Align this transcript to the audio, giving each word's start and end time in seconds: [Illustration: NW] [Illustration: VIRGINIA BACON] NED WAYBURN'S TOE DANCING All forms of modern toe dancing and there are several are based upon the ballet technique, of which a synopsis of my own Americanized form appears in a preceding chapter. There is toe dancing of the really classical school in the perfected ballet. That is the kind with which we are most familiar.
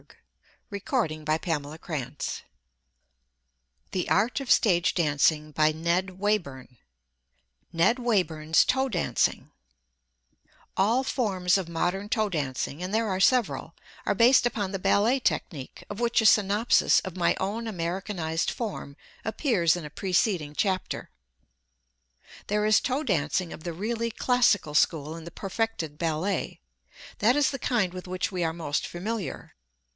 [Illustration: 0.73 1.25
NW] 1.25 1.73
[Illustration: 3.93 5.53
VIRGINIA 5.53 5.53
BACON] 5.53 5.81
NED 7.73 7.99
WAYBURN'S 8.01 8.65
TOE 8.65 8.89
DANCING 8.89 9.51
All 10.77 11.03
forms 11.03 11.57
of 11.59 11.67
modern 11.69 12.07
toe 12.09 12.29
dancing 12.29 12.81
and 12.81 12.93
there 12.95 13.09
are 13.09 13.19
several 13.19 13.75
are 14.07 14.15
based 14.15 14.45
upon 14.47 14.71
the 14.71 14.79
ballet 14.79 15.19
technique, 15.19 15.83
of 15.89 15.99
which 15.99 16.19
a 16.21 16.25
synopsis 16.25 16.99
of 17.01 17.15
my 17.17 17.35
own 17.39 17.67
Americanized 17.67 18.49
form 18.49 18.95
appears 19.25 19.75
in 19.75 19.85
a 19.85 19.89
preceding 19.91 20.55
chapter. 20.55 21.11
There 22.47 22.65
is 22.65 22.79
toe 22.79 23.03
dancing 23.03 23.53
of 23.53 23.63
the 23.65 23.73
really 23.73 24.09
classical 24.09 24.73
school 24.73 25.15
in 25.15 25.25
the 25.25 25.31
perfected 25.31 25.99
ballet. 25.99 26.59
That 27.19 27.35
is 27.35 27.51
the 27.51 27.59
kind 27.59 27.93
with 27.93 28.07
which 28.07 28.31
we 28.31 28.43
are 28.43 28.53
most 28.53 28.87
familiar. 28.87 29.53